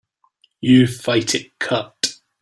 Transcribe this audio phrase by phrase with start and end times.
[0.61, 2.19] You fight it cut.